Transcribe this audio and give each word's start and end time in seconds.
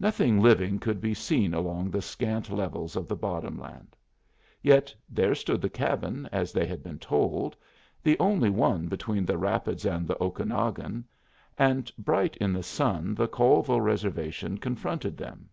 Nothing 0.00 0.42
living 0.42 0.80
could 0.80 1.00
be 1.00 1.14
seen 1.14 1.54
along 1.54 1.92
the 1.92 2.02
scant 2.02 2.50
levels 2.50 2.96
of 2.96 3.06
the 3.06 3.14
bottom 3.14 3.56
land. 3.60 3.94
Yet 4.60 4.92
there 5.08 5.36
stood 5.36 5.62
the 5.62 5.70
cabin 5.70 6.28
as 6.32 6.50
they 6.52 6.66
had 6.66 6.82
been 6.82 6.98
told, 6.98 7.54
the 8.02 8.18
only 8.18 8.50
one 8.50 8.88
between 8.88 9.24
the 9.24 9.38
rapids 9.38 9.84
and 9.86 10.08
the 10.08 10.20
Okanagon; 10.20 11.04
and 11.56 11.92
bright 11.96 12.36
in 12.38 12.52
the 12.52 12.64
sun 12.64 13.14
the 13.14 13.28
Colville 13.28 13.80
Reservation 13.80 14.58
confronted 14.58 15.16
them. 15.16 15.48